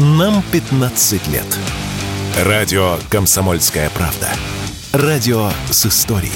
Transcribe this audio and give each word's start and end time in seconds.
Нам 0.00 0.44
15 0.52 1.26
лет. 1.26 1.58
Радио 2.44 2.98
«Комсомольская 3.10 3.90
правда». 3.90 4.28
Радио 4.92 5.50
с 5.72 5.86
историей. 5.86 6.30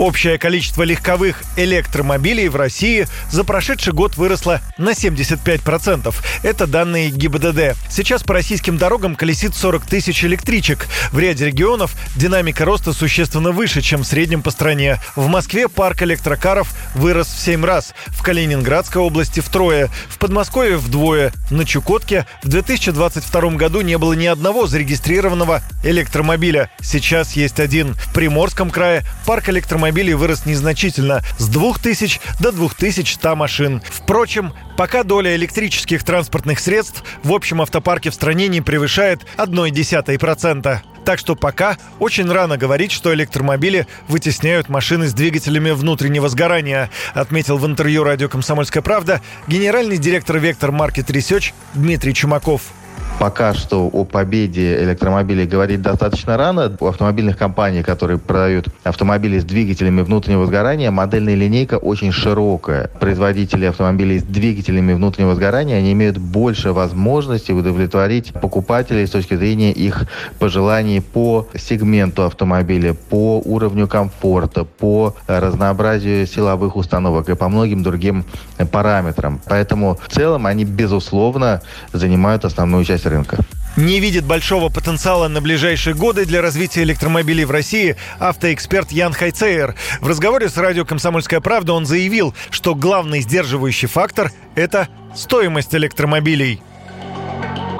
Общее 0.00 0.38
количество 0.38 0.82
легковых 0.82 1.42
электромобилей 1.56 2.48
в 2.48 2.56
России 2.56 3.06
за 3.30 3.44
прошедший 3.44 3.92
год 3.92 4.16
выросло 4.16 4.62
на 4.78 4.92
75%. 4.92 6.14
Это 6.42 6.66
данные 6.66 7.10
ГИБДД. 7.10 7.76
Сейчас 7.90 8.22
по 8.22 8.32
российским 8.32 8.78
дорогам 8.78 9.14
колесит 9.14 9.54
40 9.54 9.84
тысяч 9.84 10.24
электричек. 10.24 10.86
В 11.12 11.18
ряде 11.18 11.44
регионов 11.44 11.94
динамика 12.16 12.64
роста 12.64 12.94
существенно 12.94 13.50
выше, 13.50 13.82
чем 13.82 14.00
в 14.00 14.06
среднем 14.06 14.40
по 14.40 14.50
стране. 14.50 14.98
В 15.16 15.26
Москве 15.26 15.68
парк 15.68 16.02
электрокаров 16.02 16.72
вырос 16.94 17.26
в 17.26 17.38
7 17.38 17.62
раз, 17.62 17.92
в 18.06 18.22
Калининградской 18.22 19.02
области 19.02 19.40
втрое, 19.40 19.90
в 20.08 20.16
Подмосковье 20.16 20.78
вдвое. 20.78 21.30
На 21.50 21.66
Чукотке 21.66 22.24
в 22.42 22.48
2022 22.48 23.50
году 23.50 23.82
не 23.82 23.98
было 23.98 24.14
ни 24.14 24.24
одного 24.24 24.66
зарегистрированного 24.66 25.60
электромобиля. 25.84 26.70
Сейчас 26.80 27.34
есть 27.34 27.60
один. 27.60 27.92
В 27.92 28.14
Приморском 28.14 28.70
крае 28.70 29.04
парк 29.26 29.50
электромобилей 29.50 29.89
автомобилей 29.90 30.14
вырос 30.14 30.46
незначительно– 30.46 31.20
с 31.38 31.48
2000 31.48 32.20
до 32.38 32.52
2100 32.52 33.34
машин. 33.34 33.82
Впрочем, 33.90 34.52
пока 34.76 35.02
доля 35.02 35.34
электрических 35.34 36.04
транспортных 36.04 36.60
средств 36.60 37.02
в 37.24 37.32
общем 37.32 37.60
автопарке 37.60 38.10
в 38.10 38.14
стране 38.14 38.46
не 38.46 38.60
превышает 38.60 39.22
0,1%. 39.36 40.78
Так 41.04 41.18
что 41.18 41.34
пока 41.34 41.76
очень 41.98 42.30
рано 42.30 42.56
говорить, 42.56 42.92
что 42.92 43.12
электромобили 43.12 43.88
вытесняют 44.06 44.68
машины 44.68 45.08
с 45.08 45.12
двигателями 45.12 45.72
внутреннего 45.72 46.28
сгорания, 46.28 46.88
отметил 47.12 47.58
в 47.58 47.66
интервью 47.66 48.04
радио 48.04 48.28
«Комсомольская 48.28 48.84
правда» 48.84 49.20
генеральный 49.48 49.98
директор 49.98 50.38
«Вектор 50.38 50.70
Маркет 50.70 51.10
Research» 51.10 51.52
Дмитрий 51.74 52.14
Чумаков 52.14 52.62
пока 53.20 53.52
что 53.52 53.86
о 53.86 54.06
победе 54.06 54.82
электромобилей 54.82 55.44
говорить 55.44 55.82
достаточно 55.82 56.38
рано. 56.38 56.74
У 56.80 56.86
автомобильных 56.86 57.36
компаний, 57.36 57.82
которые 57.82 58.18
продают 58.18 58.68
автомобили 58.82 59.38
с 59.38 59.44
двигателями 59.44 60.00
внутреннего 60.00 60.46
сгорания, 60.46 60.90
модельная 60.90 61.34
линейка 61.34 61.74
очень 61.74 62.12
широкая. 62.12 62.88
Производители 62.98 63.66
автомобилей 63.66 64.20
с 64.20 64.22
двигателями 64.22 64.94
внутреннего 64.94 65.34
сгорания, 65.34 65.76
они 65.76 65.92
имеют 65.92 66.16
больше 66.16 66.72
возможностей 66.72 67.52
удовлетворить 67.52 68.32
покупателей 68.32 69.06
с 69.06 69.10
точки 69.10 69.34
зрения 69.34 69.70
их 69.70 70.06
пожеланий 70.38 71.02
по 71.02 71.46
сегменту 71.54 72.24
автомобиля, 72.24 72.94
по 72.94 73.42
уровню 73.44 73.86
комфорта, 73.86 74.64
по 74.64 75.14
разнообразию 75.26 76.26
силовых 76.26 76.74
установок 76.74 77.28
и 77.28 77.34
по 77.34 77.50
многим 77.50 77.82
другим 77.82 78.24
параметрам. 78.72 79.42
Поэтому 79.44 79.98
в 80.00 80.10
целом 80.10 80.46
они, 80.46 80.64
безусловно, 80.64 81.60
занимают 81.92 82.46
основную 82.46 82.86
часть 82.86 83.09
рынка. 83.10 83.38
Не 83.76 84.00
видит 84.00 84.24
большого 84.24 84.68
потенциала 84.68 85.28
на 85.28 85.40
ближайшие 85.40 85.94
годы 85.94 86.26
для 86.26 86.42
развития 86.42 86.82
электромобилей 86.82 87.44
в 87.44 87.50
России 87.50 87.96
автоэксперт 88.18 88.90
Ян 88.90 89.12
Хайцейер. 89.12 89.74
В 90.00 90.08
разговоре 90.08 90.48
с 90.48 90.56
радио 90.56 90.84
«Комсомольская 90.84 91.40
правда» 91.40 91.72
он 91.74 91.86
заявил, 91.86 92.34
что 92.50 92.74
главный 92.74 93.20
сдерживающий 93.20 93.88
фактор– 93.88 94.32
это 94.56 94.88
стоимость 95.14 95.74
электромобилей. 95.74 96.62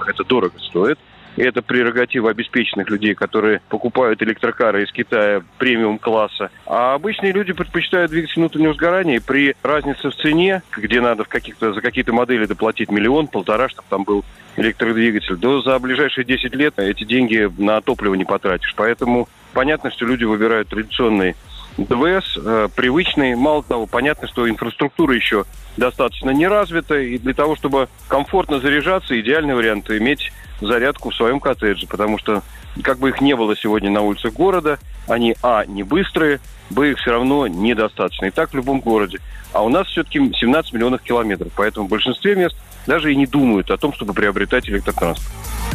Это 0.06 0.24
дорого 0.24 0.54
стоит. 0.70 0.98
И 1.40 1.42
это 1.42 1.62
прерогатива 1.62 2.28
обеспеченных 2.28 2.90
людей, 2.90 3.14
которые 3.14 3.62
покупают 3.70 4.22
электрокары 4.22 4.84
из 4.84 4.92
Китая 4.92 5.42
премиум-класса. 5.56 6.50
А 6.66 6.92
обычные 6.92 7.32
люди 7.32 7.54
предпочитают 7.54 8.10
двигатель 8.10 8.34
внутреннего 8.36 8.74
сгорания. 8.74 9.16
И 9.16 9.20
при 9.20 9.56
разнице 9.62 10.10
в 10.10 10.14
цене, 10.16 10.60
где 10.76 11.00
надо 11.00 11.24
в 11.24 11.28
каких-то, 11.28 11.72
за 11.72 11.80
какие-то 11.80 12.12
модели 12.12 12.44
доплатить 12.44 12.90
миллион, 12.90 13.26
полтора, 13.26 13.70
чтобы 13.70 13.88
там 13.88 14.04
был 14.04 14.22
электродвигатель, 14.58 15.38
то 15.38 15.62
за 15.62 15.78
ближайшие 15.78 16.26
10 16.26 16.54
лет 16.56 16.74
эти 16.76 17.04
деньги 17.04 17.50
на 17.56 17.80
топливо 17.80 18.16
не 18.16 18.26
потратишь. 18.26 18.74
Поэтому 18.76 19.26
понятно, 19.54 19.90
что 19.90 20.04
люди 20.04 20.24
выбирают 20.24 20.68
традиционный 20.68 21.36
ДВС, 21.78 22.36
э, 22.36 22.68
привычный. 22.76 23.34
Мало 23.34 23.62
того, 23.62 23.86
понятно, 23.86 24.28
что 24.28 24.46
инфраструктура 24.46 25.14
еще 25.14 25.46
достаточно 25.78 26.28
не 26.32 26.46
развита. 26.46 26.98
И 26.98 27.16
для 27.16 27.32
того, 27.32 27.56
чтобы 27.56 27.88
комфортно 28.08 28.60
заряжаться, 28.60 29.18
идеальный 29.18 29.54
вариант 29.54 29.90
иметь 29.90 30.30
зарядку 30.60 31.10
в 31.10 31.14
своем 31.14 31.40
коттедже. 31.40 31.86
Потому 31.86 32.18
что, 32.18 32.42
как 32.82 32.98
бы 32.98 33.10
их 33.10 33.20
не 33.20 33.36
было 33.36 33.56
сегодня 33.56 33.90
на 33.90 34.02
улицах 34.02 34.32
города, 34.32 34.78
они, 35.08 35.36
а, 35.42 35.64
не 35.66 35.82
быстрые, 35.82 36.40
б, 36.70 36.90
их 36.90 36.98
все 36.98 37.10
равно 37.12 37.46
недостаточно. 37.46 38.26
И 38.26 38.30
так 38.30 38.50
в 38.50 38.54
любом 38.54 38.80
городе. 38.80 39.18
А 39.52 39.64
у 39.64 39.68
нас 39.68 39.86
все-таки 39.88 40.18
17 40.18 40.72
миллионов 40.72 41.02
километров. 41.02 41.52
Поэтому 41.56 41.86
в 41.86 41.90
большинстве 41.90 42.36
мест 42.36 42.56
даже 42.86 43.12
и 43.12 43.16
не 43.16 43.26
думают 43.26 43.70
о 43.70 43.76
том, 43.76 43.92
чтобы 43.92 44.14
приобретать 44.14 44.68
электротранспорт. 44.68 45.30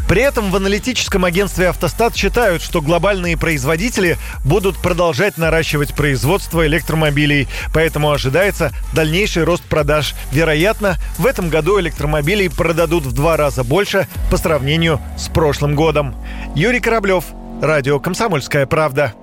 При 0.08 0.22
этом 0.22 0.52
в 0.52 0.56
аналитическом 0.56 1.26
агентстве 1.26 1.70
«Автостат» 1.70 2.16
считают, 2.16 2.62
что 2.62 2.82
глобальные 2.82 3.38
производители 3.38 4.18
будут 4.44 4.78
продолжать 4.78 5.38
наращивать 5.38 5.96
производство 5.96 6.66
электромобилей, 6.68 7.48
поэтому 7.74 8.12
ожидается 8.12 8.72
дальнейший 8.94 9.44
рост 9.44 9.64
продаж. 9.64 10.14
Вероятно, 10.32 10.98
в 11.18 11.26
этом 11.26 11.50
году 11.50 11.80
электромобилей 11.80 12.50
продадут 12.50 13.06
в 13.06 13.14
два 13.14 13.36
раза 13.36 13.64
больше 13.64 14.08
по 14.30 14.38
сравнению 14.38 15.02
с 15.18 15.28
прошлым 15.28 15.76
годом. 15.76 16.16
Юрий 16.56 16.80
Кораблев, 16.80 17.26
Радио 17.62 18.00
«Комсомольская 18.00 18.66
правда». 18.66 19.14